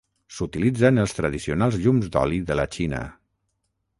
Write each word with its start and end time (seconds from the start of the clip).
S'utilitza 0.35 0.89
en 0.93 1.01
els 1.01 1.13
tradicionals 1.17 1.77
llums 1.83 2.09
d'oli 2.15 2.39
de 2.47 2.57
la 2.61 2.67
Xina. 2.77 3.05